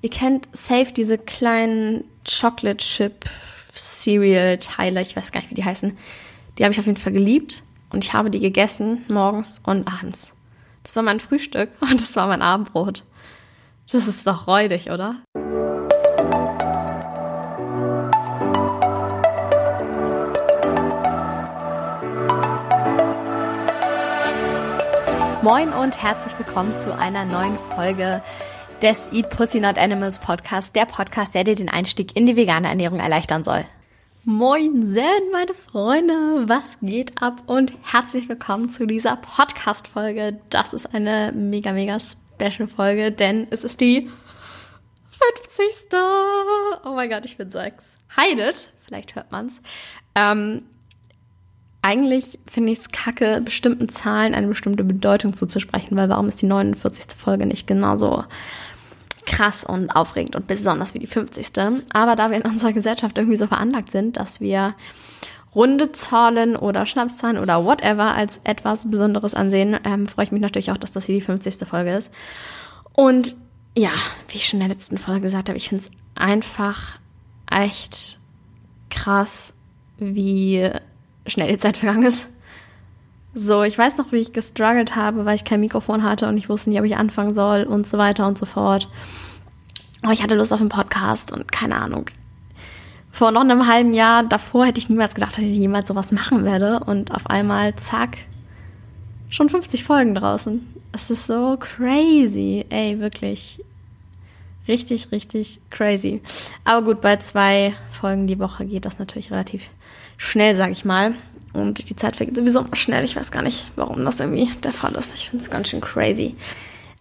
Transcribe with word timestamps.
Ihr 0.00 0.10
kennt 0.10 0.48
safe 0.52 0.92
diese 0.92 1.18
kleinen 1.18 2.04
Chocolate 2.24 2.76
Chip 2.76 3.24
Cereal 3.74 4.56
Teile, 4.58 5.02
ich 5.02 5.16
weiß 5.16 5.32
gar 5.32 5.40
nicht, 5.40 5.50
wie 5.50 5.56
die 5.56 5.64
heißen. 5.64 5.98
Die 6.56 6.62
habe 6.62 6.72
ich 6.72 6.78
auf 6.78 6.86
jeden 6.86 6.98
Fall 6.98 7.12
geliebt 7.12 7.64
und 7.90 8.04
ich 8.04 8.12
habe 8.12 8.30
die 8.30 8.38
gegessen 8.38 9.04
morgens 9.08 9.60
und 9.64 9.88
abends. 9.88 10.34
Das 10.84 10.94
war 10.94 11.02
mein 11.02 11.18
Frühstück 11.18 11.70
und 11.80 12.00
das 12.00 12.14
war 12.14 12.28
mein 12.28 12.42
Abendbrot. 12.42 13.02
Das 13.90 14.06
ist 14.06 14.24
doch 14.24 14.46
räudig, 14.46 14.88
oder? 14.90 15.16
Moin 25.42 25.72
und 25.72 26.00
herzlich 26.00 26.38
willkommen 26.38 26.76
zu 26.76 26.96
einer 26.96 27.24
neuen 27.24 27.58
Folge 27.74 28.22
des 28.82 29.08
Eat 29.12 29.30
Pussy 29.30 29.60
Not 29.60 29.76
Animals 29.76 30.20
Podcast, 30.20 30.76
der 30.76 30.86
Podcast, 30.86 31.34
der 31.34 31.44
dir 31.44 31.56
den 31.56 31.68
Einstieg 31.68 32.14
in 32.16 32.26
die 32.26 32.36
vegane 32.36 32.68
Ernährung 32.68 33.00
erleichtern 33.00 33.42
soll. 33.42 33.64
Moinsen, 34.24 35.02
meine 35.32 35.54
Freunde, 35.54 36.48
was 36.48 36.78
geht 36.80 37.20
ab 37.20 37.42
und 37.46 37.72
herzlich 37.82 38.28
willkommen 38.28 38.68
zu 38.68 38.86
dieser 38.86 39.16
Podcast-Folge. 39.16 40.38
Das 40.50 40.74
ist 40.74 40.94
eine 40.94 41.32
mega, 41.34 41.72
mega 41.72 41.98
Special-Folge, 41.98 43.10
denn 43.10 43.48
es 43.50 43.64
ist 43.64 43.80
die 43.80 44.08
50. 45.10 45.98
Oh 46.84 46.94
mein 46.94 47.10
Gott, 47.10 47.24
ich 47.24 47.36
bin 47.36 47.50
so 47.50 47.58
excited. 47.58 48.72
Vielleicht 48.86 49.16
hört 49.16 49.32
man's. 49.32 49.60
Ähm, 50.14 50.62
eigentlich 51.82 52.38
finde 52.50 52.72
ich 52.72 52.78
es 52.78 52.90
kacke, 52.90 53.40
bestimmten 53.44 53.88
Zahlen 53.88 54.34
eine 54.34 54.48
bestimmte 54.48 54.84
Bedeutung 54.84 55.32
zuzusprechen, 55.32 55.96
weil 55.96 56.08
warum 56.08 56.28
ist 56.28 56.42
die 56.42 56.46
49. 56.46 57.16
Folge 57.16 57.46
nicht 57.46 57.66
genauso 57.66 58.24
krass 59.28 59.62
und 59.62 59.90
aufregend 59.90 60.34
und 60.34 60.46
besonders 60.46 60.94
wie 60.94 60.98
die 60.98 61.06
50. 61.06 61.52
Aber 61.92 62.16
da 62.16 62.30
wir 62.30 62.38
in 62.38 62.50
unserer 62.50 62.72
Gesellschaft 62.72 63.18
irgendwie 63.18 63.36
so 63.36 63.46
veranlagt 63.46 63.92
sind, 63.92 64.16
dass 64.16 64.40
wir 64.40 64.74
runde 65.54 65.92
Zahlen 65.92 66.56
oder 66.56 66.86
Schnapszahlen 66.86 67.38
oder 67.38 67.64
whatever 67.64 68.14
als 68.14 68.40
etwas 68.44 68.90
Besonderes 68.90 69.34
ansehen, 69.34 69.78
ähm, 69.84 70.06
freue 70.06 70.24
ich 70.24 70.32
mich 70.32 70.40
natürlich 70.40 70.70
auch, 70.70 70.78
dass 70.78 70.92
das 70.92 71.06
hier 71.06 71.14
die 71.14 71.20
50. 71.20 71.66
Folge 71.66 71.94
ist. 71.94 72.10
Und 72.92 73.36
ja, 73.76 73.90
wie 74.28 74.38
ich 74.38 74.46
schon 74.46 74.60
in 74.60 74.66
der 74.66 74.74
letzten 74.74 74.98
Folge 74.98 75.22
gesagt 75.22 75.48
habe, 75.48 75.58
ich 75.58 75.68
finde 75.68 75.84
es 75.84 75.90
einfach 76.14 76.98
echt 77.50 78.18
krass, 78.90 79.52
wie 79.98 80.70
schnell 81.26 81.48
die 81.48 81.58
Zeit 81.58 81.76
vergangen 81.76 82.06
ist. 82.06 82.30
So, 83.40 83.62
ich 83.62 83.78
weiß 83.78 83.98
noch, 83.98 84.10
wie 84.10 84.16
ich 84.16 84.32
gestruggelt 84.32 84.96
habe, 84.96 85.24
weil 85.24 85.36
ich 85.36 85.44
kein 85.44 85.60
Mikrofon 85.60 86.02
hatte 86.02 86.26
und 86.26 86.36
ich 86.36 86.48
wusste 86.48 86.70
nicht, 86.70 86.80
ob 86.80 86.84
ich 86.84 86.96
anfangen 86.96 87.34
soll 87.34 87.62
und 87.62 87.86
so 87.86 87.96
weiter 87.96 88.26
und 88.26 88.36
so 88.36 88.46
fort. 88.46 88.88
Aber 90.02 90.12
ich 90.12 90.24
hatte 90.24 90.34
Lust 90.34 90.52
auf 90.52 90.58
einen 90.58 90.70
Podcast 90.70 91.30
und 91.30 91.52
keine 91.52 91.76
Ahnung. 91.76 92.06
Vor 93.12 93.30
noch 93.30 93.42
einem 93.42 93.68
halben 93.68 93.94
Jahr 93.94 94.24
davor 94.24 94.66
hätte 94.66 94.80
ich 94.80 94.88
niemals 94.88 95.14
gedacht, 95.14 95.36
dass 95.36 95.44
ich 95.44 95.56
jemals 95.56 95.86
sowas 95.86 96.10
machen 96.10 96.44
werde. 96.44 96.80
Und 96.80 97.14
auf 97.14 97.28
einmal, 97.28 97.76
zack, 97.76 98.16
schon 99.30 99.48
50 99.48 99.84
Folgen 99.84 100.16
draußen. 100.16 100.74
Es 100.90 101.08
ist 101.08 101.28
so 101.28 101.56
crazy. 101.60 102.66
Ey, 102.70 102.98
wirklich. 102.98 103.62
Richtig, 104.66 105.12
richtig 105.12 105.60
crazy. 105.70 106.22
Aber 106.64 106.84
gut, 106.84 107.00
bei 107.00 107.18
zwei 107.18 107.72
Folgen 107.92 108.26
die 108.26 108.40
Woche 108.40 108.66
geht 108.66 108.84
das 108.84 108.98
natürlich 108.98 109.30
relativ 109.30 109.70
schnell, 110.16 110.56
sag 110.56 110.72
ich 110.72 110.84
mal. 110.84 111.14
Und 111.58 111.88
die 111.88 111.96
Zeit 111.96 112.16
vergeht 112.16 112.36
sowieso 112.36 112.60
immer 112.60 112.76
schnell. 112.76 113.04
Ich 113.04 113.16
weiß 113.16 113.30
gar 113.30 113.42
nicht, 113.42 113.70
warum 113.76 114.04
das 114.04 114.20
irgendwie 114.20 114.50
der 114.62 114.72
Fall 114.72 114.94
ist. 114.94 115.14
Ich 115.14 115.30
finde 115.30 115.42
es 115.42 115.50
ganz 115.50 115.68
schön 115.68 115.80
crazy. 115.80 116.34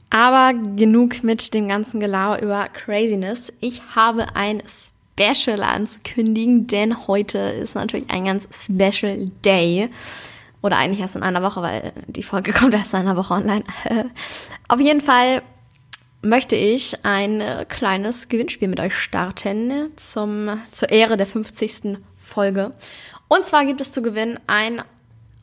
Aber 0.09 0.53
genug 0.53 1.23
mit 1.23 1.53
dem 1.53 1.67
ganzen 1.67 1.99
Gelauer 1.99 2.39
über 2.39 2.67
Craziness. 2.69 3.52
Ich 3.59 3.81
habe 3.95 4.36
ein 4.36 4.64
Special 4.66 5.61
anzukündigen, 5.64 6.67
denn 6.67 7.08
heute 7.08 7.38
ist 7.38 7.75
natürlich 7.75 8.09
ein 8.09 8.25
ganz 8.25 8.47
Special 8.52 9.25
Day. 9.44 9.89
Oder 10.61 10.77
eigentlich 10.77 11.02
erst 11.02 11.15
in 11.15 11.23
einer 11.23 11.43
Woche, 11.43 11.61
weil 11.61 11.93
die 12.08 12.23
Folge 12.23 12.54
kommt 12.54 12.73
erst 12.73 12.93
in 12.93 13.02
einer 13.02 13.17
Woche 13.17 13.33
online. 13.33 13.64
Auf 14.67 14.80
jeden 14.80 15.02
Fall 15.02 15.42
möchte 16.21 16.55
ich 16.55 17.05
ein 17.05 17.43
kleines 17.70 18.27
Gewinnspiel 18.27 18.67
mit 18.67 18.80
euch 18.80 18.95
starten 18.95 19.92
zum, 19.95 20.61
zur 20.71 20.89
Ehre 20.89 21.15
der 21.15 21.27
50. 21.27 21.98
Folge. 22.15 22.73
Und 23.27 23.45
zwar 23.45 23.65
gibt 23.65 23.82
es 23.82 23.92
zu 23.92 24.02
gewinnen 24.02 24.39
ein 24.48 24.82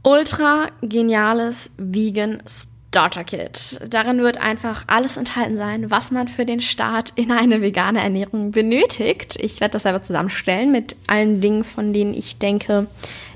ultra 0.03 0.69
geniales 0.83 1.71
Vegan 1.77 2.43
Starter 2.47 3.25
Kit. 3.25 3.81
Darin 3.91 4.19
wird 4.19 4.39
einfach 4.39 4.85
alles 4.87 5.17
enthalten 5.17 5.57
sein, 5.57 5.91
was 5.91 6.13
man 6.13 6.29
für 6.29 6.47
den 6.47 6.61
Start 6.61 7.13
in 7.17 7.33
eine 7.33 7.61
vegane 7.61 8.01
Ernährung 8.01 8.53
benötigt. 8.53 9.37
Ich 9.41 9.61
werde 9.61 9.73
das 9.73 9.83
selber 9.83 10.03
zusammenstellen 10.03 10.71
mit 10.71 10.95
allen 11.09 11.41
Dingen, 11.41 11.65
von 11.65 11.93
denen 11.93 12.15
ich 12.15 12.39
denke, 12.39 12.87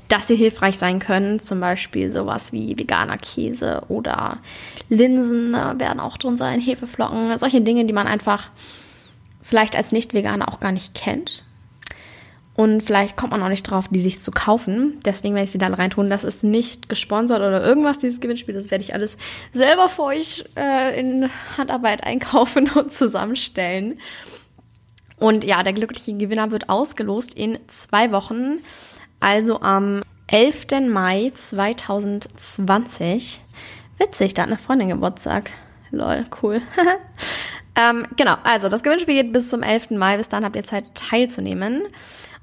dass 0.07 0.27
sie 0.27 0.37
hilfreich 0.37 0.77
sein 0.77 0.99
können. 0.99 1.39
Zum 1.39 1.59
Beispiel 1.59 2.09
sowas 2.11 2.53
wie 2.53 2.79
veganer 2.79 3.17
Käse 3.17 3.83
oder 3.89 4.37
Linsen 4.87 5.51
werden 5.51 5.99
auch 5.99 6.17
drin 6.17 6.37
sein, 6.37 6.61
Hefeflocken, 6.61 7.37
solche 7.37 7.59
Dinge, 7.59 7.83
die 7.83 7.93
man 7.93 8.07
einfach 8.07 8.49
vielleicht 9.41 9.75
als 9.75 9.91
Nicht-Veganer 9.91 10.47
auch 10.47 10.61
gar 10.61 10.71
nicht 10.71 10.95
kennt. 10.95 11.43
Und 12.59 12.83
vielleicht 12.83 13.15
kommt 13.15 13.31
man 13.31 13.41
auch 13.41 13.47
nicht 13.47 13.63
drauf, 13.63 13.87
die 13.89 14.01
sich 14.01 14.19
zu 14.19 14.31
kaufen. 14.31 14.99
Deswegen 15.05 15.33
werde 15.33 15.45
ich 15.45 15.51
sie 15.51 15.59
dann 15.59 15.73
reintun. 15.73 16.09
Das 16.09 16.25
ist 16.25 16.43
nicht 16.43 16.89
gesponsert 16.89 17.39
oder 17.39 17.63
irgendwas, 17.63 17.99
dieses 17.99 18.19
Gewinnspiel. 18.19 18.53
Das 18.53 18.69
werde 18.69 18.83
ich 18.83 18.93
alles 18.93 19.15
selber 19.51 19.87
für 19.87 20.03
euch 20.03 20.43
äh, 20.57 20.99
in 20.99 21.29
Handarbeit 21.57 22.03
einkaufen 22.03 22.69
und 22.75 22.91
zusammenstellen. 22.91 23.97
Und 25.15 25.45
ja, 25.45 25.63
der 25.63 25.71
glückliche 25.71 26.17
Gewinner 26.17 26.51
wird 26.51 26.67
ausgelost 26.67 27.33
in 27.33 27.59
zwei 27.67 28.11
Wochen. 28.11 28.59
Also 29.21 29.61
am 29.61 30.01
11. 30.27 30.89
Mai 30.89 31.31
2020. 31.33 33.41
Witzig, 33.99 34.33
da 34.33 34.41
hat 34.41 34.49
eine 34.49 34.57
Freundin 34.57 34.89
Geburtstag. 34.89 35.51
Lol, 35.91 36.25
cool. 36.43 36.61
ähm, 37.77 38.05
genau, 38.17 38.35
also 38.43 38.67
das 38.67 38.83
Gewinnspiel 38.83 39.23
geht 39.23 39.31
bis 39.31 39.49
zum 39.49 39.63
11. 39.63 39.91
Mai. 39.91 40.17
Bis 40.17 40.27
dann 40.27 40.43
habt 40.43 40.57
ihr 40.57 40.65
Zeit 40.65 40.93
teilzunehmen. 40.93 41.83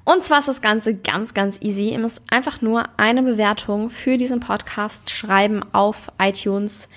Und 0.06 0.22
zwar 0.22 0.38
ist 0.38 0.46
das 0.46 0.62
Ganze 0.62 0.94
ganz, 0.94 1.34
ganz 1.34 1.58
easy. 1.60 1.90
Ihr 1.90 1.98
müsst 1.98 2.22
einfach 2.30 2.62
nur 2.62 2.84
eine 2.96 3.24
Bewertung 3.24 3.90
für 3.90 4.16
diesen 4.16 4.38
Podcast 4.38 5.10
schreiben 5.10 5.64
auf 5.72 6.12
iTunes 6.22 6.88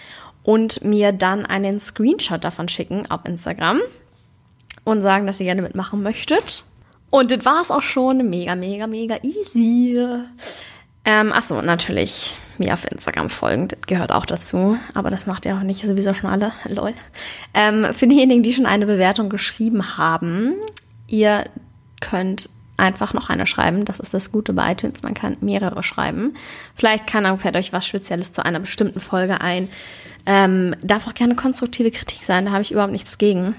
und 0.44 0.84
mir 0.84 1.12
dann 1.12 1.48
einen 1.48 1.80
Screenshot 1.80 2.44
davon 2.44 2.70
schicken 2.70 3.10
auf 3.10 3.22
Instagram 3.26 3.82
und 4.84 5.02
sagen, 5.02 5.26
dass 5.26 5.40
ihr 5.40 5.48
gerne 5.48 5.64
mitmachen 5.64 6.04
möchtet. 6.04 6.64
Und 7.10 7.32
das 7.32 7.44
war 7.46 7.62
es 7.64 7.72
auch 7.72 7.82
schon. 7.82 8.30
Mega, 8.30 8.54
mega, 8.54 8.86
mega 8.86 9.18
easy. 9.24 10.00
Ähm, 11.04 11.34
achso, 11.34 11.64
natürlich 11.64 12.38
mir 12.60 12.74
auf 12.74 12.86
Instagram 12.92 13.32
folgen, 13.32 13.70
das 13.70 13.80
gehört 13.88 14.12
auch 14.12 14.28
dazu. 14.28 14.78
Aber 14.94 15.10
das 15.10 15.26
macht 15.26 15.46
ja 15.46 15.58
auch 15.58 15.64
nicht 15.64 15.84
sowieso 15.84 16.14
schon 16.14 16.30
alle. 16.30 16.52
Lol. 16.66 16.94
Ähm, 17.56 17.88
für 17.96 18.06
diejenigen, 18.06 18.44
die 18.44 18.54
schon 18.54 18.68
eine 18.68 18.86
Bewertung 18.86 19.30
geschrieben 19.30 19.98
haben, 19.98 20.54
ihr 21.08 21.46
könnt 22.02 22.52
einfach 22.80 23.14
noch 23.14 23.30
eine 23.30 23.46
schreiben. 23.46 23.86
Das 23.86 24.00
ist 24.00 24.14
das 24.14 24.32
Gute 24.32 24.54
bei 24.54 24.72
iTunes. 24.72 25.04
Man 25.04 25.14
kann 25.14 25.38
mehrere 25.42 25.84
schreiben. 25.84 26.34
Vielleicht 26.76 27.06
kann 27.06 27.24
dann 27.24 27.40
fällt 27.40 27.56
euch 27.56 27.74
was 27.74 27.86
Spezielles 27.86 28.32
zu 28.32 28.44
einer 28.44 28.60
bestimmten 28.60 29.00
Folge 29.00 29.42
ein. 29.42 29.70
Ähm, 30.26 30.76
darf 30.82 31.08
auch 31.08 31.14
gerne 31.14 31.36
konstruktive 31.36 31.92
Kritik 31.92 32.24
sein. 32.24 32.46
Da 32.46 32.52
habe 32.52 32.62
ich 32.62 32.72
überhaupt 32.72 32.92
nichts 32.92 33.18
gegen. 33.18 33.56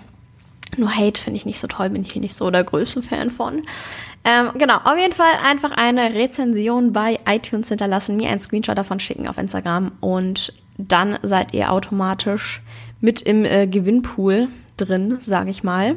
Nur 0.76 0.94
Hate 0.94 1.20
finde 1.20 1.36
ich 1.36 1.47
nicht 1.47 1.59
so 1.59 1.66
toll, 1.66 1.91
bin 1.91 2.03
ich 2.03 2.14
nicht 2.14 2.36
so 2.36 2.50
der 2.50 2.64
größte 2.64 3.03
Fan 3.03 3.30
von. 3.30 3.64
Ähm, 4.25 4.50
genau, 4.56 4.76
auf 4.76 4.98
jeden 4.98 5.12
Fall 5.12 5.32
einfach 5.48 5.72
eine 5.72 6.14
Rezension 6.14 6.92
bei 6.92 7.19
iTunes 7.26 7.69
hinterlassen, 7.69 8.16
mir 8.16 8.28
einen 8.28 8.41
Screenshot 8.41 8.78
davon 8.78 9.00
schicken 9.00 9.26
auf 9.26 9.38
Instagram 9.38 9.92
und 10.00 10.53
dann 10.78 11.19
seid 11.22 11.54
ihr 11.54 11.72
automatisch 11.72 12.62
mit 13.00 13.22
im 13.22 13.44
äh, 13.44 13.66
Gewinnpool 13.66 14.48
drin, 14.76 15.19
sage 15.20 15.50
ich 15.50 15.62
mal. 15.62 15.97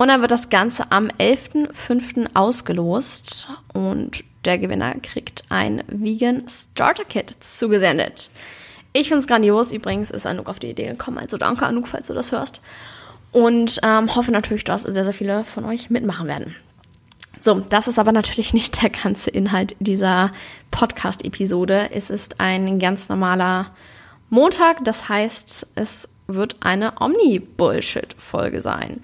Und 0.00 0.08
dann 0.08 0.22
wird 0.22 0.30
das 0.30 0.48
Ganze 0.48 0.90
am 0.90 1.08
11.05. 1.08 2.30
ausgelost 2.32 3.50
und 3.74 4.24
der 4.46 4.56
Gewinner 4.56 4.94
kriegt 5.02 5.44
ein 5.50 5.84
Vegan 5.88 6.44
Starter 6.48 7.04
Kit 7.04 7.44
zugesendet. 7.44 8.30
Ich 8.94 9.08
finde 9.08 9.20
es 9.20 9.26
grandios. 9.26 9.72
Übrigens 9.72 10.10
ist 10.10 10.26
Anouk 10.26 10.48
auf 10.48 10.58
die 10.58 10.70
Idee 10.70 10.86
gekommen. 10.86 11.18
Also 11.18 11.36
danke, 11.36 11.66
Anouk, 11.66 11.86
falls 11.86 12.08
du 12.08 12.14
das 12.14 12.32
hörst. 12.32 12.62
Und 13.30 13.78
ähm, 13.82 14.16
hoffe 14.16 14.32
natürlich, 14.32 14.64
dass 14.64 14.84
sehr, 14.84 15.04
sehr 15.04 15.12
viele 15.12 15.44
von 15.44 15.66
euch 15.66 15.90
mitmachen 15.90 16.26
werden. 16.26 16.56
So, 17.38 17.60
das 17.60 17.86
ist 17.86 17.98
aber 17.98 18.12
natürlich 18.12 18.54
nicht 18.54 18.80
der 18.80 18.88
ganze 18.88 19.28
Inhalt 19.28 19.76
dieser 19.80 20.30
Podcast-Episode. 20.70 21.90
Es 21.92 22.08
ist 22.08 22.40
ein 22.40 22.78
ganz 22.78 23.10
normaler 23.10 23.74
Montag. 24.30 24.82
Das 24.82 25.10
heißt, 25.10 25.66
es 25.74 26.08
wird 26.34 26.56
eine 26.60 27.00
Omni-Bullshit-Folge 27.00 28.60
sein. 28.60 29.00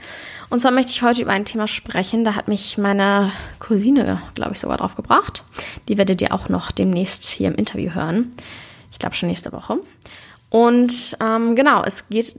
Und 0.48 0.60
zwar 0.60 0.72
möchte 0.72 0.92
ich 0.92 1.02
heute 1.02 1.22
über 1.22 1.32
ein 1.32 1.44
Thema 1.44 1.66
sprechen, 1.66 2.24
da 2.24 2.34
hat 2.34 2.48
mich 2.48 2.78
meine 2.78 3.32
Cousine, 3.58 4.20
glaube 4.34 4.52
ich, 4.52 4.60
sogar 4.60 4.78
drauf 4.78 4.94
gebracht. 4.94 5.44
Die 5.88 5.98
werdet 5.98 6.20
ihr 6.22 6.32
auch 6.32 6.48
noch 6.48 6.70
demnächst 6.70 7.24
hier 7.24 7.48
im 7.48 7.54
Interview 7.54 7.92
hören. 7.92 8.32
Ich 8.92 8.98
glaube 8.98 9.14
schon 9.14 9.28
nächste 9.28 9.52
Woche. 9.52 9.78
Und 10.50 11.16
ähm, 11.20 11.54
genau, 11.56 11.82
es 11.84 12.08
geht 12.08 12.36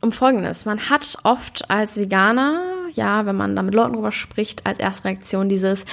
um 0.00 0.12
Folgendes. 0.12 0.64
Man 0.64 0.90
hat 0.90 1.18
oft 1.24 1.70
als 1.70 1.96
Veganer, 1.96 2.62
ja, 2.94 3.26
wenn 3.26 3.36
man 3.36 3.54
da 3.54 3.62
mit 3.62 3.74
Leuten 3.74 3.92
drüber 3.92 4.12
spricht, 4.12 4.66
als 4.66 4.78
erste 4.78 5.04
Reaktion 5.04 5.48
dieses, 5.48 5.84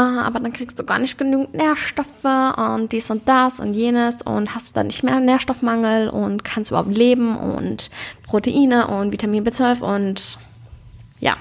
aber 0.00 0.40
dann 0.40 0.52
kriegst 0.52 0.78
du 0.78 0.84
gar 0.84 0.98
nicht 0.98 1.18
genügend 1.18 1.54
Nährstoffe 1.54 2.24
und 2.56 2.90
dies 2.90 3.10
und 3.10 3.28
das 3.28 3.60
und 3.60 3.74
jenes 3.74 4.22
und 4.22 4.54
hast 4.54 4.68
du 4.68 4.72
dann 4.72 4.88
nicht 4.88 5.04
mehr 5.04 5.20
Nährstoffmangel 5.20 6.08
und 6.08 6.42
kannst 6.42 6.70
überhaupt 6.70 6.96
leben 6.96 7.36
und 7.36 7.90
Proteine 8.24 8.88
und 8.88 9.12
Vitamin 9.12 9.44
B12 9.44 9.80
und 9.80 10.38
ja, 11.20 11.36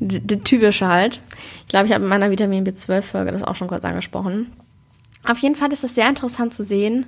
die 0.00 0.40
typische 0.40 0.86
halt. 0.86 1.20
Ich 1.62 1.68
glaube, 1.68 1.86
ich 1.86 1.92
habe 1.92 2.04
in 2.04 2.08
meiner 2.08 2.30
Vitamin 2.30 2.64
B12-Folge 2.64 3.32
das 3.32 3.42
auch 3.42 3.54
schon 3.54 3.68
kurz 3.68 3.84
angesprochen. 3.84 4.52
Auf 5.24 5.38
jeden 5.38 5.54
Fall 5.54 5.72
ist 5.72 5.84
es 5.84 5.94
sehr 5.94 6.08
interessant 6.08 6.54
zu 6.54 6.64
sehen, 6.64 7.06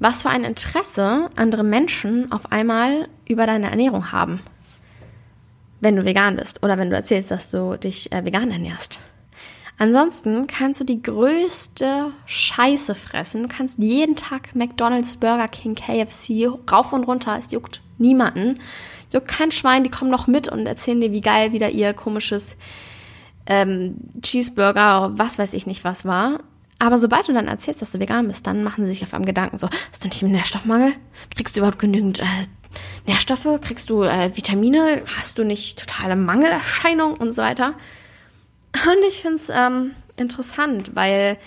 was 0.00 0.22
für 0.22 0.30
ein 0.30 0.44
Interesse 0.44 1.30
andere 1.36 1.62
Menschen 1.62 2.30
auf 2.32 2.50
einmal 2.50 3.08
über 3.28 3.46
deine 3.46 3.70
Ernährung 3.70 4.10
haben. 4.12 4.40
Wenn 5.80 5.96
du 5.96 6.04
vegan 6.04 6.36
bist 6.36 6.62
oder 6.62 6.76
wenn 6.76 6.90
du 6.90 6.96
erzählst, 6.96 7.30
dass 7.30 7.50
du 7.50 7.76
dich 7.76 8.12
äh, 8.12 8.24
vegan 8.24 8.50
ernährst. 8.50 9.00
Ansonsten 9.80 10.46
kannst 10.46 10.78
du 10.82 10.84
die 10.84 11.00
größte 11.00 12.12
Scheiße 12.26 12.94
fressen. 12.94 13.44
Du 13.44 13.48
kannst 13.48 13.78
jeden 13.78 14.14
Tag 14.14 14.54
McDonald's, 14.54 15.16
Burger 15.16 15.48
King, 15.48 15.74
KFC 15.74 16.50
rauf 16.70 16.92
und 16.92 17.04
runter. 17.04 17.38
Es 17.38 17.50
juckt 17.50 17.80
niemanden. 17.96 18.60
Juckt 19.10 19.28
kein 19.28 19.50
Schwein. 19.50 19.82
Die 19.82 19.88
kommen 19.88 20.10
noch 20.10 20.26
mit 20.26 20.48
und 20.48 20.66
erzählen 20.66 21.00
dir, 21.00 21.12
wie 21.12 21.22
geil 21.22 21.52
wieder 21.52 21.70
ihr 21.70 21.94
komisches 21.94 22.58
ähm, 23.46 23.96
Cheeseburger, 24.20 25.12
was 25.14 25.38
weiß 25.38 25.54
ich 25.54 25.66
nicht 25.66 25.82
was 25.82 26.04
war. 26.04 26.40
Aber 26.78 26.98
sobald 26.98 27.28
du 27.28 27.32
dann 27.32 27.48
erzählst, 27.48 27.80
dass 27.80 27.92
du 27.92 28.00
vegan 28.00 28.28
bist, 28.28 28.46
dann 28.46 28.62
machen 28.62 28.84
sie 28.84 28.90
sich 28.90 29.02
auf 29.02 29.14
einmal 29.14 29.28
Gedanken 29.28 29.56
so, 29.56 29.70
hast 29.90 30.04
du 30.04 30.08
nicht 30.08 30.22
einen 30.22 30.32
Nährstoffmangel? 30.32 30.92
Kriegst 31.34 31.56
du 31.56 31.60
überhaupt 31.60 31.78
genügend 31.78 32.20
äh, 32.20 32.26
Nährstoffe? 33.06 33.48
Kriegst 33.62 33.88
du 33.88 34.02
äh, 34.02 34.36
Vitamine? 34.36 35.04
Hast 35.18 35.38
du 35.38 35.44
nicht 35.44 35.78
totale 35.78 36.16
Mangelerscheinung 36.16 37.14
und 37.14 37.32
so 37.32 37.40
weiter? 37.40 37.76
Und 38.72 39.04
ich 39.08 39.20
finde 39.20 39.36
es 39.36 39.50
ähm, 39.50 39.92
interessant, 40.16 40.92
weil 40.94 41.38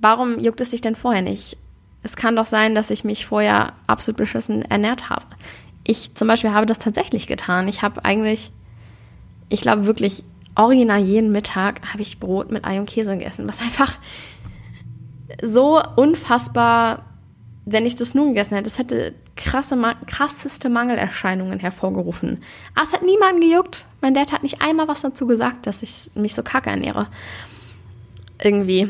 warum 0.00 0.38
juckt 0.38 0.60
es 0.60 0.70
dich 0.70 0.80
denn 0.80 0.96
vorher 0.96 1.22
nicht? 1.22 1.56
Es 2.02 2.16
kann 2.16 2.36
doch 2.36 2.46
sein, 2.46 2.74
dass 2.74 2.90
ich 2.90 3.04
mich 3.04 3.26
vorher 3.26 3.74
absolut 3.86 4.18
beschissen 4.18 4.62
ernährt 4.62 5.08
habe. 5.10 5.26
Ich 5.84 6.14
zum 6.14 6.28
Beispiel 6.28 6.52
habe 6.52 6.66
das 6.66 6.78
tatsächlich 6.78 7.26
getan. 7.26 7.68
Ich 7.68 7.82
habe 7.82 8.04
eigentlich, 8.04 8.50
ich 9.48 9.60
glaube 9.60 9.86
wirklich, 9.86 10.24
original 10.54 11.00
jeden 11.00 11.32
Mittag 11.32 11.80
habe 11.92 12.02
ich 12.02 12.18
Brot 12.18 12.50
mit 12.50 12.64
Ei 12.64 12.80
und 12.80 12.86
Käse 12.86 13.16
gegessen, 13.16 13.48
was 13.48 13.60
einfach 13.60 13.98
so 15.42 15.80
unfassbar, 15.96 17.04
wenn 17.64 17.86
ich 17.86 17.94
das 17.94 18.14
nun 18.14 18.28
gegessen 18.28 18.56
hätte, 18.56 18.66
es 18.66 18.78
hätte 18.78 19.14
krasse, 19.36 19.78
krasseste 20.06 20.68
Mangelerscheinungen 20.68 21.60
hervorgerufen. 21.60 22.42
Aber 22.74 22.84
es 22.84 22.92
hat 22.92 23.02
niemanden 23.02 23.40
gejuckt. 23.40 23.86
Mein 24.00 24.14
Dad 24.14 24.32
hat 24.32 24.42
nicht 24.42 24.60
einmal 24.60 24.88
was 24.88 25.02
dazu 25.02 25.26
gesagt, 25.26 25.66
dass 25.66 25.82
ich 25.82 26.10
mich 26.14 26.34
so 26.34 26.42
kacke 26.42 26.70
ernähre. 26.70 27.06
Irgendwie. 28.42 28.88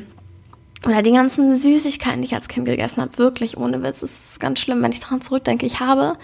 Oder 0.86 1.02
die 1.02 1.12
ganzen 1.12 1.54
Süßigkeiten, 1.56 2.22
die 2.22 2.26
ich 2.26 2.34
als 2.34 2.48
Kind 2.48 2.66
gegessen 2.66 3.02
habe, 3.02 3.18
wirklich 3.18 3.56
ohne 3.56 3.82
Witz, 3.82 4.02
ist 4.02 4.40
ganz 4.40 4.60
schlimm, 4.60 4.82
wenn 4.82 4.92
ich 4.92 5.00
daran 5.00 5.20
zurückdenke. 5.20 5.66
Ich 5.66 5.80
habe, 5.80 6.16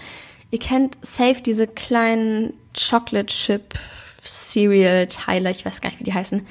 ihr 0.49 0.59
kennt 0.59 0.97
safe 1.01 1.41
diese 1.43 1.67
kleinen 1.67 2.53
Chocolate 2.73 3.27
Chip 3.27 3.75
Cereal 4.25 5.07
Teile, 5.07 5.51
ich 5.51 5.65
weiß 5.65 5.81
gar 5.81 5.89
nicht, 5.91 5.99
wie 5.99 6.05
die 6.05 6.13
heißen. 6.13 6.45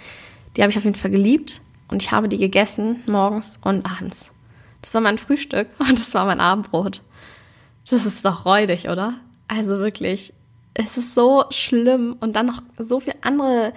Die 0.57 0.63
habe 0.63 0.71
ich 0.71 0.79
auf 0.79 0.85
jeden 0.85 0.97
Fall 0.97 1.11
geliebt. 1.11 1.61
Und 1.89 2.03
ich 2.03 2.13
habe 2.13 2.29
die 2.29 2.39
gegessen 2.39 3.03
morgens 3.07 3.59
und 3.63 3.85
abends. 3.85 4.31
Das 4.83 4.95
war 4.95 5.01
mein 5.01 5.19
Frühstück 5.19 5.69
und 5.79 5.99
das 5.99 6.15
war 6.15 6.25
mein 6.25 6.41
Abendbrot. 6.41 7.03
Das 7.91 8.05
ist 8.05 8.25
doch 8.25 8.45
räudig, 8.45 8.89
oder? 8.89 9.15
Also 9.49 9.79
wirklich, 9.79 10.35
es 10.75 10.99
ist 10.99 11.15
so 11.15 11.45
schlimm 11.51 12.17
und 12.21 12.37
dann 12.37 12.47
noch 12.47 12.63
so 12.79 13.01
viel 13.01 13.15
andere 13.23 13.73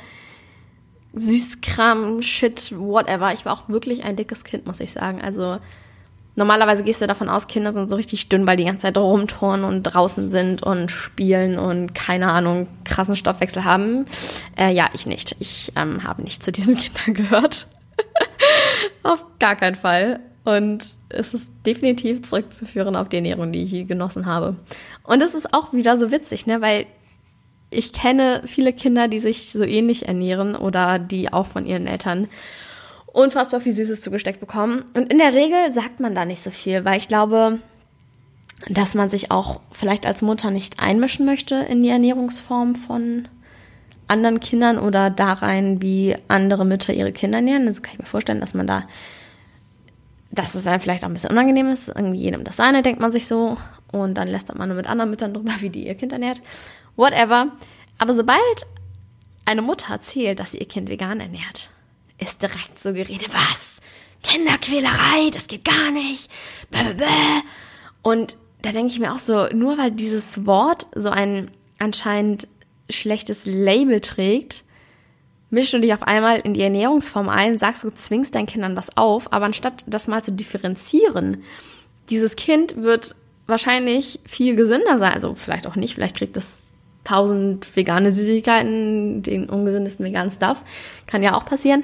Süßkram, 1.13 2.21
Shit, 2.21 2.74
whatever. 2.77 3.33
Ich 3.33 3.45
war 3.45 3.53
auch 3.53 3.69
wirklich 3.69 4.03
ein 4.03 4.15
dickes 4.15 4.44
Kind, 4.44 4.65
muss 4.65 4.80
ich 4.80 4.92
sagen. 4.92 5.21
Also 5.21 5.57
normalerweise 6.36 6.83
gehst 6.83 7.01
du 7.01 7.07
davon 7.07 7.30
aus, 7.30 7.47
Kinder 7.47 7.74
sind 7.74 7.89
so 7.89 7.95
richtig 7.95 8.30
dünn, 8.30 8.47
weil 8.47 8.57
die 8.57 8.65
ganze 8.65 8.83
Zeit 8.83 8.97
rumtouren 8.97 9.63
und 9.63 9.83
draußen 9.83 10.30
sind 10.30 10.63
und 10.63 10.89
spielen 10.89 11.59
und 11.59 11.94
keine 11.94 12.31
Ahnung, 12.31 12.68
krassen 12.83 13.15
Stoffwechsel 13.15 13.65
haben. 13.65 14.06
Äh, 14.57 14.74
ja, 14.74 14.89
ich 14.94 15.06
nicht. 15.06 15.36
Ich 15.39 15.74
ähm, 15.75 16.04
habe 16.04 16.21
nicht 16.21 16.44
zu 16.44 16.51
diesen 16.51 16.75
Kindern 16.77 17.13
gehört. 17.13 17.68
auf 19.04 19.25
gar 19.39 19.56
keinen 19.56 19.75
Fall. 19.75 20.19
Und 20.44 20.84
es 21.10 21.34
ist 21.34 21.54
definitiv 21.66 22.24
zurückzuführen 22.24 22.96
auf 22.96 23.10
die 23.10 23.18
Ernährung, 23.18 23.52
die 23.52 23.64
ich 23.64 23.70
hier 23.70 23.86
genossen 23.86 24.26
habe. 24.26 24.56
Und 25.04 25.22
es 25.22 25.36
ist 25.36 25.54
auch 25.54 25.72
wieder 25.74 25.98
so 25.98 26.12
witzig, 26.12 26.48
ne, 26.48 26.62
weil 26.62 26.88
ich 27.70 27.94
kenne 27.94 28.42
viele 28.46 28.74
Kinder, 28.74 29.08
die 29.08 29.20
sich 29.20 29.52
so 29.52 29.64
ähnlich 29.64 30.08
ernähren 30.08 30.56
oder 30.56 31.00
die 31.00 31.32
auch 31.32 31.46
von 31.46 31.66
ihren 31.66 31.88
Eltern 31.88 32.28
unfassbar 33.06 33.62
viel 33.62 33.72
Süßes 33.72 34.02
zugesteckt 34.02 34.40
bekommen. 34.40 34.84
Und 34.94 35.12
in 35.12 35.20
der 35.20 35.34
Regel 35.34 35.72
sagt 35.72 36.00
man 36.00 36.16
da 36.16 36.26
nicht 36.26 36.42
so 36.42 36.50
viel, 36.50 36.86
weil 36.86 36.98
ich 36.98 37.08
glaube, 37.08 37.60
dass 38.70 38.94
man 38.94 39.10
sich 39.10 39.32
auch 39.32 39.62
vielleicht 39.72 40.06
als 40.06 40.22
Mutter 40.22 40.52
nicht 40.52 40.80
einmischen 40.80 41.26
möchte 41.26 41.56
in 41.56 41.82
die 41.82 41.90
Ernährungsform 41.90 42.76
von 42.76 43.28
anderen 44.08 44.40
Kindern 44.40 44.78
oder 44.78 45.10
da 45.10 45.34
rein, 45.34 45.82
wie 45.82 46.16
andere 46.28 46.66
Mütter 46.66 46.94
ihre 46.94 47.12
Kinder 47.12 47.38
ernähren. 47.38 47.68
Also 47.68 47.82
kann 47.82 47.94
ich 47.94 48.00
mir 48.00 48.06
vorstellen, 48.06 48.42
dass 48.42 48.54
man 48.54 48.68
da, 48.68 48.84
dass 50.31 50.56
es 50.56 50.66
einem 50.66 50.81
vielleicht 50.81 51.04
auch 51.04 51.10
ein 51.10 51.13
bisschen 51.13 51.31
unangenehm 51.31 51.68
ist. 51.68 51.89
Irgendwie 51.89 52.19
jedem 52.19 52.44
das 52.44 52.56
seine, 52.56 52.81
denkt 52.81 53.01
man 53.01 53.12
sich 53.12 53.28
so. 53.28 53.57
Und 53.92 54.16
dann 54.16 54.28
lässt 54.28 54.54
man 54.56 54.69
nur 54.69 54.78
mit 54.78 54.88
anderen 54.88 55.10
Müttern 55.10 55.33
drüber, 55.36 55.54
wie 55.60 55.69
die 55.69 55.88
ihr 55.88 55.95
Kind 55.95 56.13
ernährt. 56.13 56.42
Whatever. 56.95 57.51
Aber 57.98 58.13
sobald 58.13 58.66
eine 59.45 59.62
Mutter 59.62 59.94
erzählt, 59.94 60.39
dass 60.39 60.51
sie 60.51 60.60
ihr 60.60 60.68
Kind 60.68 60.89
vegan 60.89 61.19
ernährt, 61.19 61.69
ist 62.18 62.42
direkt 62.42 62.80
so 62.80 62.94
geredet, 62.94 63.30
was? 63.33 63.81
Kinderquälerei, 64.24 65.30
das 65.33 65.48
geht 65.48 65.66
gar 65.66 65.92
nicht. 65.92 66.30
Bäh, 66.69 66.94
bäh. 66.94 67.06
Und 68.04 68.38
da 68.62 68.72
denke 68.72 68.92
ich 68.94 69.00
mir 69.00 69.13
auch 69.13 69.19
so, 69.19 69.48
nur 69.48 69.78
weil 69.78 69.92
dieses 69.92 70.45
Wort 70.45 70.88
so 70.94 71.10
ein 71.10 71.51
anscheinend 71.80 72.48
schlechtes 72.89 73.45
Label 73.45 74.01
trägt, 74.01 74.63
mischst 75.51 75.74
du 75.74 75.80
dich 75.80 75.94
auf 75.94 76.03
einmal 76.03 76.39
in 76.39 76.53
die 76.53 76.62
Ernährungsform 76.62 77.30
ein, 77.30 77.57
sagst 77.57 77.83
du, 77.83 77.92
zwingst 77.92 78.33
deinen 78.33 78.48
Kindern 78.48 78.75
was 78.75 78.98
auf, 78.98 79.31
aber 79.31 79.45
anstatt 79.45 79.83
das 79.86 80.07
mal 80.07 80.24
zu 80.24 80.31
differenzieren, 80.31 81.44
dieses 82.09 82.36
Kind 82.36 82.81
wird 82.81 83.15
wahrscheinlich 83.45 84.19
viel 84.25 84.56
gesünder 84.56 84.98
sein, 84.98 85.13
also 85.13 85.36
vielleicht 85.36 85.68
auch 85.68 85.75
nicht, 85.75 85.94
vielleicht 85.94 86.18
kriegt 86.18 86.38
es 86.38 86.71
tausend 87.03 87.75
vegane 87.75 88.12
Süßigkeiten, 88.12 89.24
den 89.24 89.50
ungesündesten 89.50 90.06
veganen 90.06 90.31
Stuff, 90.31 90.64
kann 91.07 91.23
ja 91.23 91.35
auch 91.35 91.45
passieren. 91.45 91.83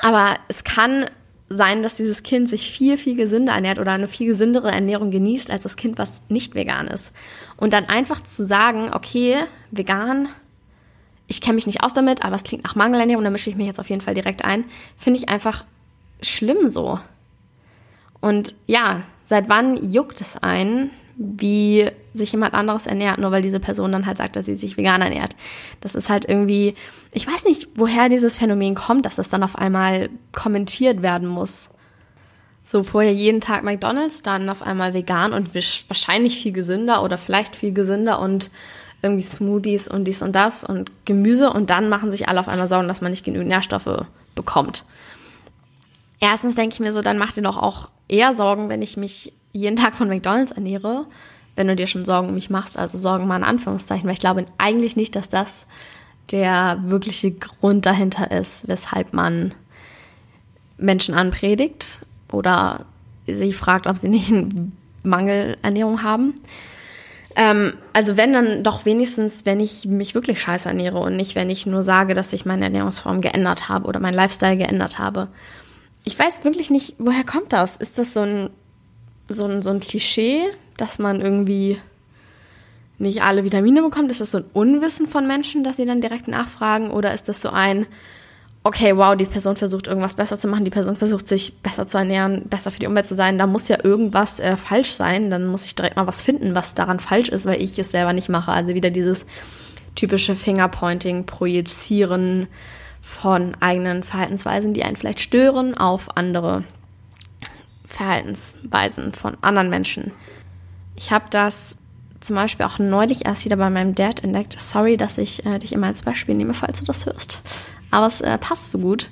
Aber 0.00 0.36
es 0.46 0.64
kann 0.64 1.06
sein, 1.48 1.82
dass 1.82 1.96
dieses 1.96 2.22
Kind 2.22 2.48
sich 2.48 2.70
viel, 2.70 2.98
viel 2.98 3.16
gesünder 3.16 3.54
ernährt 3.54 3.78
oder 3.78 3.92
eine 3.92 4.06
viel 4.06 4.26
gesündere 4.26 4.70
Ernährung 4.70 5.10
genießt 5.10 5.50
als 5.50 5.62
das 5.62 5.76
Kind, 5.76 5.98
was 5.98 6.22
nicht 6.28 6.54
vegan 6.54 6.86
ist. 6.86 7.12
Und 7.56 7.72
dann 7.72 7.86
einfach 7.86 8.20
zu 8.20 8.44
sagen, 8.44 8.90
okay, 8.92 9.36
vegan, 9.70 10.28
ich 11.28 11.40
kenne 11.40 11.54
mich 11.54 11.66
nicht 11.66 11.82
aus 11.82 11.92
damit, 11.92 12.24
aber 12.24 12.34
es 12.34 12.42
klingt 12.42 12.64
nach 12.64 12.74
Mangelernährung, 12.74 13.22
da 13.22 13.30
mische 13.30 13.50
ich 13.50 13.56
mich 13.56 13.66
jetzt 13.66 13.78
auf 13.78 13.90
jeden 13.90 14.00
Fall 14.00 14.14
direkt 14.14 14.44
ein, 14.44 14.64
finde 14.96 15.20
ich 15.20 15.28
einfach 15.28 15.64
schlimm 16.22 16.70
so. 16.70 16.98
Und 18.20 18.54
ja, 18.66 19.02
seit 19.24 19.48
wann 19.48 19.92
juckt 19.92 20.20
es 20.20 20.36
einen, 20.36 20.90
wie 21.16 21.90
sich 22.12 22.32
jemand 22.32 22.54
anderes 22.54 22.86
ernährt, 22.86 23.18
nur 23.18 23.30
weil 23.30 23.42
diese 23.42 23.60
Person 23.60 23.92
dann 23.92 24.06
halt 24.06 24.16
sagt, 24.16 24.36
dass 24.36 24.46
sie 24.46 24.56
sich 24.56 24.76
vegan 24.76 25.02
ernährt. 25.02 25.36
Das 25.80 25.94
ist 25.94 26.10
halt 26.10 26.24
irgendwie, 26.24 26.74
ich 27.12 27.26
weiß 27.26 27.44
nicht, 27.44 27.68
woher 27.74 28.08
dieses 28.08 28.38
Phänomen 28.38 28.74
kommt, 28.74 29.04
dass 29.04 29.16
das 29.16 29.28
dann 29.28 29.42
auf 29.42 29.56
einmal 29.56 30.08
kommentiert 30.32 31.02
werden 31.02 31.28
muss. 31.28 31.70
So 32.64 32.82
vorher 32.82 33.12
jeden 33.12 33.40
Tag 33.40 33.64
McDonald's, 33.64 34.22
dann 34.22 34.48
auf 34.48 34.62
einmal 34.62 34.94
vegan 34.94 35.32
und 35.32 35.54
wahrscheinlich 35.54 36.40
viel 36.40 36.52
gesünder 36.52 37.02
oder 37.02 37.18
vielleicht 37.18 37.56
viel 37.56 37.72
gesünder 37.72 38.20
und 38.20 38.50
irgendwie 39.02 39.22
Smoothies 39.22 39.88
und 39.88 40.04
dies 40.04 40.22
und 40.22 40.32
das 40.32 40.64
und 40.64 40.90
Gemüse 41.04 41.52
und 41.52 41.70
dann 41.70 41.88
machen 41.88 42.10
sich 42.10 42.28
alle 42.28 42.40
auf 42.40 42.48
einmal 42.48 42.66
Sorgen, 42.66 42.88
dass 42.88 43.00
man 43.00 43.12
nicht 43.12 43.24
genügend 43.24 43.48
Nährstoffe 43.48 44.06
bekommt. 44.34 44.84
Erstens 46.20 46.56
denke 46.56 46.74
ich 46.74 46.80
mir 46.80 46.92
so, 46.92 47.02
dann 47.02 47.18
macht 47.18 47.36
ihr 47.36 47.42
doch 47.42 47.56
auch 47.56 47.88
eher 48.08 48.34
Sorgen, 48.34 48.68
wenn 48.68 48.82
ich 48.82 48.96
mich 48.96 49.32
jeden 49.52 49.76
Tag 49.76 49.94
von 49.94 50.08
McDonald's 50.08 50.52
ernähre, 50.52 51.06
wenn 51.54 51.68
du 51.68 51.76
dir 51.76 51.86
schon 51.86 52.04
Sorgen 52.04 52.28
um 52.28 52.34
mich 52.34 52.50
machst, 52.50 52.78
also 52.78 52.98
Sorgen 52.98 53.26
mal 53.26 53.36
in 53.36 53.44
Anführungszeichen, 53.44 54.06
weil 54.06 54.14
ich 54.14 54.20
glaube 54.20 54.46
eigentlich 54.58 54.96
nicht, 54.96 55.14
dass 55.14 55.28
das 55.28 55.66
der 56.30 56.78
wirkliche 56.84 57.32
Grund 57.32 57.86
dahinter 57.86 58.30
ist, 58.30 58.68
weshalb 58.68 59.12
man 59.12 59.54
Menschen 60.76 61.14
anpredigt 61.14 62.00
oder 62.32 62.86
sie 63.26 63.52
fragt, 63.52 63.86
ob 63.86 63.98
sie 63.98 64.08
nicht 64.08 64.30
eine 64.30 64.48
Mangelernährung 65.02 66.02
haben. 66.02 66.34
Ähm, 67.36 67.74
also 67.92 68.16
wenn 68.16 68.32
dann 68.32 68.64
doch 68.64 68.84
wenigstens, 68.84 69.46
wenn 69.46 69.60
ich 69.60 69.84
mich 69.84 70.14
wirklich 70.14 70.40
scheiße 70.40 70.68
ernähre 70.68 70.98
und 70.98 71.16
nicht, 71.16 71.34
wenn 71.34 71.50
ich 71.50 71.66
nur 71.66 71.82
sage, 71.82 72.14
dass 72.14 72.32
ich 72.32 72.46
meine 72.46 72.64
Ernährungsform 72.64 73.20
geändert 73.20 73.68
habe 73.68 73.86
oder 73.86 74.00
mein 74.00 74.14
Lifestyle 74.14 74.56
geändert 74.56 74.98
habe. 74.98 75.28
Ich 76.04 76.18
weiß 76.18 76.44
wirklich 76.44 76.70
nicht, 76.70 76.94
woher 76.98 77.24
kommt 77.24 77.52
das? 77.52 77.76
Ist 77.76 77.98
das 77.98 78.14
so 78.14 78.20
ein 78.20 78.50
so 79.28 79.44
ein, 79.46 79.62
so 79.62 79.70
ein 79.70 79.80
Klischee, 79.80 80.44
dass 80.76 80.98
man 80.98 81.20
irgendwie 81.20 81.78
nicht 82.98 83.22
alle 83.22 83.44
Vitamine 83.44 83.82
bekommt? 83.82 84.10
Ist 84.10 84.20
das 84.20 84.32
so 84.32 84.38
ein 84.38 84.44
Unwissen 84.52 85.06
von 85.06 85.26
Menschen, 85.26 85.62
dass 85.62 85.76
sie 85.76 85.86
dann 85.86 86.00
direkt 86.00 86.28
nachfragen? 86.28 86.90
Oder 86.90 87.14
ist 87.14 87.28
das 87.28 87.40
so 87.42 87.50
ein, 87.50 87.86
okay, 88.68 88.94
wow, 88.98 89.16
die 89.16 89.24
Person 89.24 89.56
versucht 89.56 89.86
irgendwas 89.86 90.12
besser 90.12 90.38
zu 90.38 90.46
machen, 90.46 90.66
die 90.66 90.70
Person 90.70 90.94
versucht 90.94 91.26
sich 91.26 91.62
besser 91.62 91.86
zu 91.86 91.96
ernähren, 91.96 92.50
besser 92.50 92.70
für 92.70 92.78
die 92.78 92.86
Umwelt 92.86 93.06
zu 93.06 93.14
sein, 93.14 93.38
da 93.38 93.46
muss 93.46 93.68
ja 93.68 93.78
irgendwas 93.82 94.40
äh, 94.40 94.58
falsch 94.58 94.90
sein, 94.90 95.30
dann 95.30 95.46
muss 95.46 95.64
ich 95.64 95.74
direkt 95.74 95.96
mal 95.96 96.06
was 96.06 96.20
finden, 96.20 96.54
was 96.54 96.74
daran 96.74 97.00
falsch 97.00 97.30
ist, 97.30 97.46
weil 97.46 97.62
ich 97.62 97.78
es 97.78 97.90
selber 97.90 98.12
nicht 98.12 98.28
mache. 98.28 98.52
Also 98.52 98.74
wieder 98.74 98.90
dieses 98.90 99.26
typische 99.94 100.36
Fingerpointing, 100.36 101.24
Projizieren 101.24 102.46
von 103.00 103.56
eigenen 103.60 104.02
Verhaltensweisen, 104.02 104.74
die 104.74 104.84
einen 104.84 104.96
vielleicht 104.96 105.20
stören, 105.20 105.74
auf 105.74 106.18
andere 106.18 106.64
Verhaltensweisen 107.86 109.14
von 109.14 109.38
anderen 109.40 109.70
Menschen. 109.70 110.12
Ich 110.94 111.10
habe 111.10 111.24
das 111.30 111.78
zum 112.20 112.36
Beispiel 112.36 112.66
auch 112.66 112.78
neulich 112.78 113.24
erst 113.24 113.46
wieder 113.46 113.56
bei 113.56 113.70
meinem 113.70 113.94
Dad 113.94 114.22
entdeckt. 114.22 114.60
Sorry, 114.60 114.98
dass 114.98 115.16
ich 115.16 115.46
äh, 115.46 115.58
dich 115.58 115.72
immer 115.72 115.86
als 115.86 116.02
Beispiel 116.02 116.34
nehme, 116.34 116.52
falls 116.52 116.80
du 116.80 116.84
das 116.84 117.06
hörst. 117.06 117.40
Aber 117.90 118.06
es 118.06 118.20
äh, 118.20 118.38
passt 118.38 118.70
so 118.70 118.78
gut. 118.78 119.10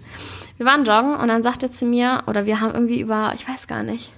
Wir 0.56 0.66
waren 0.66 0.85
joggen 0.85 1.16
und 1.16 1.28
dann 1.28 1.42
sagt 1.42 1.62
er 1.62 1.71
zu 1.71 1.85
mir, 1.85 2.23
oder 2.26 2.47
wir 2.47 2.61
haben 2.61 2.75
irgendwie 2.75 3.00
über, 3.00 3.33
ich 3.35 3.49
weiß 3.49 3.66
gar 3.66 3.83
nicht, 3.83 4.12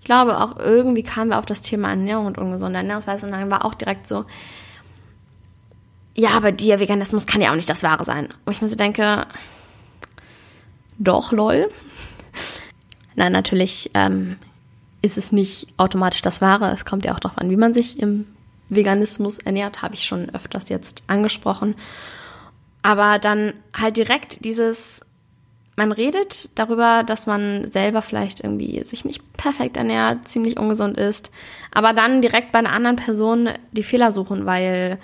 ich 0.00 0.04
glaube 0.04 0.38
auch 0.38 0.58
irgendwie 0.58 1.02
kamen 1.02 1.30
wir 1.30 1.38
auf 1.38 1.46
das 1.46 1.62
Thema 1.62 1.88
Ernährung 1.88 2.26
und 2.26 2.36
ungesunde 2.36 2.76
Ernährungsweise 2.76 3.26
und 3.26 3.32
dann 3.32 3.50
war 3.50 3.64
auch 3.64 3.74
direkt 3.74 4.06
so, 4.06 4.26
ja, 6.14 6.30
aber 6.30 6.52
dir 6.52 6.78
Veganismus 6.78 7.26
kann 7.26 7.40
ja 7.40 7.50
auch 7.50 7.56
nicht 7.56 7.68
das 7.68 7.82
Wahre 7.82 8.04
sein. 8.04 8.28
Und 8.44 8.52
ich 8.52 8.62
mir 8.62 8.68
so 8.68 8.76
denke, 8.76 9.26
doch, 10.98 11.32
lol. 11.32 11.68
Nein, 13.16 13.32
natürlich 13.32 13.90
ähm, 13.94 14.36
ist 15.02 15.18
es 15.18 15.32
nicht 15.32 15.68
automatisch 15.76 16.22
das 16.22 16.40
Wahre. 16.40 16.70
Es 16.72 16.84
kommt 16.84 17.04
ja 17.04 17.14
auch 17.14 17.20
darauf 17.20 17.38
an, 17.38 17.50
wie 17.50 17.56
man 17.56 17.74
sich 17.74 17.98
im 18.00 18.26
Veganismus 18.68 19.38
ernährt, 19.38 19.82
habe 19.82 19.94
ich 19.94 20.04
schon 20.04 20.30
öfters 20.34 20.68
jetzt 20.68 21.04
angesprochen. 21.06 21.74
Aber 22.84 23.18
dann 23.18 23.54
halt 23.74 23.96
direkt 23.96 24.44
dieses, 24.44 25.06
man 25.74 25.90
redet 25.90 26.50
darüber, 26.58 27.02
dass 27.02 27.26
man 27.26 27.66
selber 27.72 28.02
vielleicht 28.02 28.44
irgendwie 28.44 28.84
sich 28.84 29.06
nicht 29.06 29.22
perfekt 29.38 29.78
ernährt, 29.78 30.28
ziemlich 30.28 30.58
ungesund 30.58 30.98
ist, 30.98 31.30
aber 31.72 31.94
dann 31.94 32.20
direkt 32.20 32.52
bei 32.52 32.58
einer 32.58 32.74
anderen 32.74 32.96
Person 32.96 33.48
die 33.72 33.82
Fehler 33.82 34.12
suchen, 34.12 34.44
weil 34.44 34.98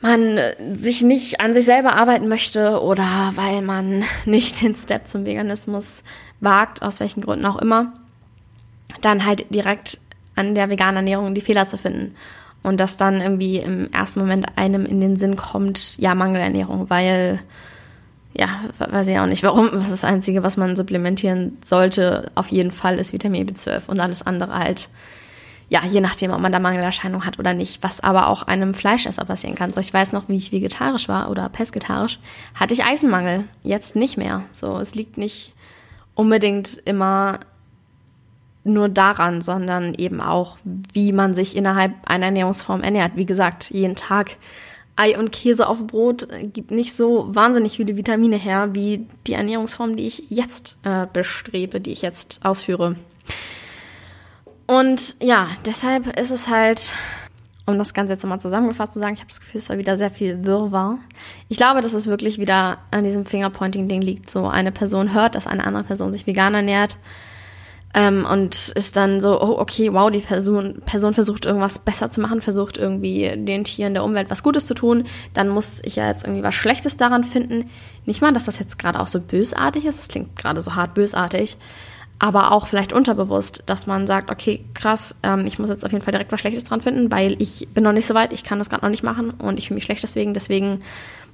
man 0.00 0.40
sich 0.76 1.02
nicht 1.02 1.40
an 1.40 1.54
sich 1.54 1.66
selber 1.66 1.92
arbeiten 1.92 2.26
möchte 2.26 2.82
oder 2.82 3.30
weil 3.36 3.62
man 3.62 4.02
nicht 4.24 4.60
den 4.60 4.74
Step 4.74 5.06
zum 5.06 5.24
Veganismus 5.24 6.02
wagt, 6.40 6.82
aus 6.82 6.98
welchen 6.98 7.20
Gründen 7.20 7.46
auch 7.46 7.62
immer 7.62 7.92
dann 9.02 9.24
halt 9.24 9.54
direkt 9.54 10.00
an 10.34 10.56
der 10.56 10.68
veganen 10.68 10.96
Ernährung 10.96 11.32
die 11.32 11.40
Fehler 11.40 11.68
zu 11.68 11.78
finden. 11.78 12.16
Und 12.62 12.78
dass 12.78 12.96
dann 12.96 13.20
irgendwie 13.20 13.58
im 13.58 13.90
ersten 13.92 14.20
Moment 14.20 14.46
einem 14.56 14.84
in 14.84 15.00
den 15.00 15.16
Sinn 15.16 15.36
kommt, 15.36 15.98
ja, 15.98 16.14
Mangelernährung, 16.14 16.90
weil, 16.90 17.40
ja, 18.34 18.48
weiß 18.78 19.06
ich 19.08 19.18
auch 19.18 19.26
nicht 19.26 19.42
warum. 19.42 19.70
Das, 19.88 20.04
Einzige, 20.04 20.42
was 20.42 20.56
man 20.56 20.76
supplementieren 20.76 21.56
sollte, 21.62 22.30
auf 22.34 22.48
jeden 22.48 22.70
Fall 22.70 22.98
ist 22.98 23.12
Vitamin 23.12 23.48
B12 23.48 23.86
und 23.86 23.98
alles 23.98 24.26
andere 24.26 24.54
halt, 24.54 24.90
ja, 25.70 25.82
je 25.84 26.00
nachdem, 26.00 26.32
ob 26.32 26.40
man 26.40 26.52
da 26.52 26.58
Mangelerscheinung 26.58 27.24
hat 27.24 27.38
oder 27.38 27.54
nicht, 27.54 27.82
was 27.82 28.00
aber 28.00 28.28
auch 28.28 28.42
einem 28.42 28.74
Fleischesser 28.74 29.24
passieren 29.24 29.54
kann. 29.54 29.72
So, 29.72 29.80
ich 29.80 29.94
weiß 29.94 30.12
noch, 30.12 30.28
wie 30.28 30.36
ich 30.36 30.52
vegetarisch 30.52 31.08
war 31.08 31.30
oder 31.30 31.48
pesketarisch, 31.48 32.18
hatte 32.54 32.74
ich 32.74 32.84
Eisenmangel. 32.84 33.44
Jetzt 33.62 33.96
nicht 33.96 34.18
mehr. 34.18 34.42
So, 34.52 34.78
es 34.78 34.94
liegt 34.94 35.16
nicht 35.16 35.54
unbedingt 36.14 36.82
immer 36.84 37.38
nur 38.64 38.88
daran, 38.88 39.40
sondern 39.40 39.94
eben 39.94 40.20
auch, 40.20 40.58
wie 40.64 41.12
man 41.12 41.34
sich 41.34 41.56
innerhalb 41.56 41.92
einer 42.04 42.26
Ernährungsform 42.26 42.82
ernährt. 42.82 43.12
Wie 43.16 43.26
gesagt, 43.26 43.70
jeden 43.70 43.96
Tag 43.96 44.36
Ei 44.96 45.18
und 45.18 45.32
Käse 45.32 45.66
auf 45.66 45.86
Brot 45.86 46.28
gibt 46.52 46.70
nicht 46.70 46.94
so 46.94 47.34
wahnsinnig 47.34 47.76
viele 47.76 47.96
Vitamine 47.96 48.36
her, 48.36 48.74
wie 48.74 49.06
die 49.26 49.32
Ernährungsform, 49.32 49.96
die 49.96 50.06
ich 50.06 50.24
jetzt 50.28 50.76
äh, 50.82 51.06
bestrebe, 51.10 51.80
die 51.80 51.92
ich 51.92 52.02
jetzt 52.02 52.40
ausführe. 52.44 52.96
Und 54.66 55.16
ja, 55.22 55.48
deshalb 55.64 56.18
ist 56.18 56.30
es 56.30 56.48
halt, 56.48 56.92
um 57.64 57.78
das 57.78 57.94
Ganze 57.94 58.12
jetzt 58.12 58.26
mal 58.26 58.40
zusammengefasst 58.40 58.92
zu 58.92 58.98
sagen, 58.98 59.14
ich 59.14 59.20
habe 59.20 59.28
das 59.30 59.40
Gefühl, 59.40 59.58
es 59.58 59.70
war 59.70 59.78
wieder 59.78 59.96
sehr 59.96 60.10
viel 60.10 60.44
Wirrwarr. 60.44 60.98
Ich 61.48 61.56
glaube, 61.56 61.80
dass 61.80 61.94
es 61.94 62.06
wirklich 62.06 62.38
wieder 62.38 62.78
an 62.90 63.04
diesem 63.04 63.24
Fingerpointing-Ding 63.24 64.02
liegt. 64.02 64.28
So 64.28 64.48
eine 64.48 64.70
Person 64.70 65.14
hört, 65.14 65.34
dass 65.34 65.46
eine 65.46 65.64
andere 65.64 65.84
Person 65.84 66.12
sich 66.12 66.26
vegan 66.26 66.54
ernährt 66.54 66.98
ähm, 67.92 68.24
und 68.24 68.54
ist 68.54 68.96
dann 68.96 69.20
so, 69.20 69.40
oh, 69.40 69.58
okay, 69.58 69.92
wow, 69.92 70.10
die 70.10 70.20
Person, 70.20 70.80
Person 70.86 71.12
versucht 71.12 71.44
irgendwas 71.44 71.80
besser 71.80 72.10
zu 72.10 72.20
machen, 72.20 72.40
versucht 72.40 72.78
irgendwie 72.78 73.32
den 73.36 73.64
Tieren 73.64 73.94
der 73.94 74.04
Umwelt 74.04 74.30
was 74.30 74.42
Gutes 74.42 74.66
zu 74.66 74.74
tun, 74.74 75.04
dann 75.34 75.48
muss 75.48 75.80
ich 75.84 75.96
ja 75.96 76.08
jetzt 76.08 76.24
irgendwie 76.24 76.42
was 76.42 76.54
Schlechtes 76.54 76.96
daran 76.96 77.24
finden. 77.24 77.68
Nicht 78.06 78.22
mal, 78.22 78.32
dass 78.32 78.44
das 78.44 78.58
jetzt 78.58 78.78
gerade 78.78 79.00
auch 79.00 79.08
so 79.08 79.20
bösartig 79.20 79.86
ist, 79.86 79.98
das 79.98 80.08
klingt 80.08 80.36
gerade 80.36 80.60
so 80.60 80.76
hart 80.76 80.94
bösartig, 80.94 81.58
aber 82.20 82.52
auch 82.52 82.66
vielleicht 82.66 82.92
unterbewusst, 82.92 83.64
dass 83.66 83.86
man 83.86 84.06
sagt, 84.06 84.30
okay, 84.30 84.64
krass, 84.74 85.16
ähm, 85.22 85.46
ich 85.46 85.58
muss 85.58 85.70
jetzt 85.70 85.84
auf 85.84 85.90
jeden 85.90 86.04
Fall 86.04 86.12
direkt 86.12 86.30
was 86.30 86.38
Schlechtes 86.38 86.64
dran 86.64 86.82
finden, 86.82 87.10
weil 87.10 87.40
ich 87.42 87.66
bin 87.74 87.82
noch 87.82 87.92
nicht 87.92 88.06
so 88.06 88.14
weit, 88.14 88.32
ich 88.32 88.44
kann 88.44 88.58
das 88.58 88.70
gerade 88.70 88.84
noch 88.84 88.90
nicht 88.90 89.02
machen 89.02 89.30
und 89.30 89.58
ich 89.58 89.66
fühle 89.66 89.76
mich 89.76 89.84
schlecht 89.84 90.02
deswegen, 90.02 90.34
deswegen 90.34 90.80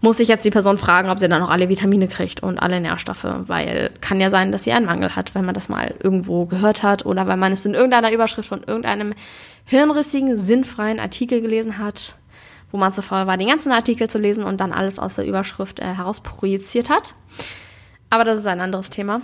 muss 0.01 0.21
ich 0.21 0.29
jetzt 0.29 0.45
die 0.45 0.51
Person 0.51 0.79
fragen, 0.79 1.09
ob 1.09 1.19
sie 1.19 1.29
dann 1.29 1.41
noch 1.41 1.51
alle 1.51 1.69
Vitamine 1.69 2.09
kriegt 2.09 2.43
und 2.43 2.59
alle 2.59 2.81
Nährstoffe, 2.81 3.27
weil 3.47 3.91
kann 4.01 4.21
ja 4.21 4.31
sein, 4.31 4.53
dass 4.53 4.65
sie 4.65 4.73
einen 4.73 4.87
Mangel 4.87 5.17
hat, 5.17 5.35
wenn 5.35 5.45
man 5.45 5.55
das 5.55 5.69
mal 5.69 5.95
irgendwo 6.03 6.47
gehört 6.47 6.83
hat 6.83 7.07
oder 7.07 7.27
weil 7.27 7.37
man 7.37 7.53
es 7.53 7.65
in 7.65 7.75
irgendeiner 7.75 8.13
Überschrift 8.13 8.49
von 8.49 8.63
irgendeinem 8.63 9.15
hirnrissigen, 9.65 10.37
sinnfreien 10.37 11.01
Artikel 11.01 11.41
gelesen 11.41 11.79
hat, 11.79 12.17
wo 12.71 12.79
man 12.79 12.93
zuvor 12.93 13.27
war, 13.27 13.37
den 13.37 13.49
ganzen 13.49 13.73
Artikel 13.73 14.09
zu 14.09 14.19
lesen 14.19 14.45
und 14.45 14.61
dann 14.61 14.73
alles 14.73 14.99
aus 14.99 15.17
der 15.17 15.27
Überschrift 15.27 15.81
äh, 15.81 15.95
herausprojiziert 15.95 16.91
hat. 16.91 17.15
Aber 18.11 18.25
das 18.25 18.39
ist 18.39 18.47
ein 18.47 18.61
anderes 18.61 18.91
Thema. 18.91 19.23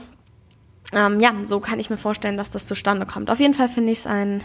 Ähm, 0.93 1.21
ja, 1.21 1.33
so 1.45 1.61
kann 1.61 1.81
ich 1.81 1.91
mir 1.91 1.97
vorstellen, 1.97 2.37
dass 2.37 2.51
das 2.51 2.67
zustande 2.67 3.07
kommt. 3.07 3.31
Auf 3.31 3.41
jeden 3.41 3.55
Fall 3.55 3.69
finde 3.69 3.93
ich 3.93 3.99
es 3.99 4.07
ein 4.07 4.43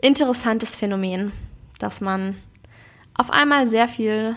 interessantes 0.00 0.76
Phänomen, 0.76 1.32
dass 1.78 2.00
man 2.00 2.36
auf 3.14 3.30
einmal 3.30 3.66
sehr 3.66 3.88
viel 3.88 4.36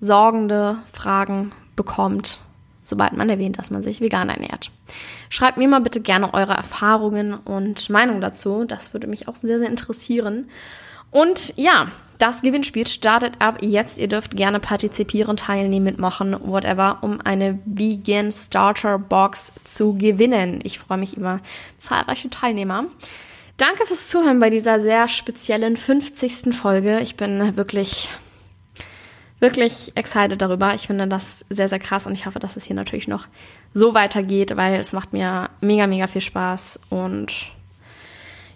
sorgende 0.00 0.78
Fragen 0.92 1.50
bekommt, 1.74 2.40
sobald 2.82 3.14
man 3.14 3.28
erwähnt, 3.28 3.58
dass 3.58 3.70
man 3.70 3.82
sich 3.82 4.00
vegan 4.00 4.28
ernährt. 4.28 4.70
Schreibt 5.28 5.58
mir 5.58 5.68
mal 5.68 5.80
bitte 5.80 6.00
gerne 6.00 6.32
eure 6.34 6.54
Erfahrungen 6.54 7.34
und 7.34 7.90
Meinung 7.90 8.20
dazu. 8.20 8.64
Das 8.64 8.92
würde 8.92 9.06
mich 9.06 9.28
auch 9.28 9.36
sehr, 9.36 9.58
sehr 9.58 9.68
interessieren. 9.68 10.48
Und 11.10 11.54
ja, 11.56 11.88
das 12.18 12.42
Gewinnspiel 12.42 12.86
startet 12.86 13.34
ab 13.40 13.58
jetzt. 13.60 13.98
Ihr 13.98 14.08
dürft 14.08 14.36
gerne 14.36 14.60
partizipieren, 14.60 15.36
teilnehmen, 15.36 15.84
mitmachen, 15.84 16.36
whatever, 16.42 16.98
um 17.02 17.20
eine 17.20 17.58
Vegan 17.66 18.32
Starter 18.32 18.98
Box 18.98 19.52
zu 19.64 19.94
gewinnen. 19.94 20.60
Ich 20.62 20.78
freue 20.78 20.98
mich 20.98 21.16
über 21.16 21.40
zahlreiche 21.78 22.30
Teilnehmer. 22.30 22.86
Danke 23.56 23.86
fürs 23.86 24.08
Zuhören 24.08 24.40
bei 24.40 24.50
dieser 24.50 24.78
sehr 24.78 25.08
speziellen 25.08 25.76
50. 25.76 26.54
Folge. 26.54 27.00
Ich 27.00 27.16
bin 27.16 27.56
wirklich 27.56 28.10
wirklich 29.40 29.92
excited 29.96 30.40
darüber. 30.40 30.74
Ich 30.74 30.86
finde 30.86 31.06
das 31.06 31.44
sehr, 31.50 31.68
sehr 31.68 31.78
krass 31.78 32.06
und 32.06 32.14
ich 32.14 32.26
hoffe, 32.26 32.38
dass 32.38 32.56
es 32.56 32.64
hier 32.64 32.76
natürlich 32.76 33.08
noch 33.08 33.26
so 33.74 33.94
weitergeht, 33.94 34.56
weil 34.56 34.80
es 34.80 34.92
macht 34.92 35.12
mir 35.12 35.50
mega, 35.60 35.86
mega 35.86 36.06
viel 36.06 36.20
Spaß 36.22 36.80
und 36.88 37.48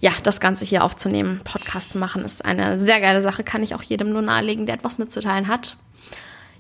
ja, 0.01 0.13
das 0.23 0.41
Ganze 0.41 0.65
hier 0.65 0.83
aufzunehmen, 0.83 1.43
Podcast 1.45 1.91
zu 1.91 1.99
machen, 1.99 2.25
ist 2.25 2.45
eine 2.45 2.79
sehr 2.79 3.01
geile 3.01 3.21
Sache, 3.21 3.45
kann 3.45 3.63
ich 3.63 3.75
auch 3.75 3.83
jedem 3.83 4.13
nur 4.13 4.23
nahelegen, 4.23 4.65
der 4.65 4.77
etwas 4.77 4.97
mitzuteilen 4.97 5.47
hat. 5.47 5.77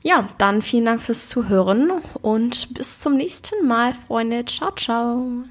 Ja, 0.02 0.28
dann 0.38 0.62
vielen 0.62 0.86
Dank 0.86 1.02
fürs 1.02 1.28
Zuhören 1.28 1.90
und 2.22 2.74
bis 2.74 2.98
zum 2.98 3.16
nächsten 3.16 3.66
Mal, 3.66 3.94
Freunde. 3.94 4.44
Ciao, 4.44 4.72
ciao. 4.72 5.44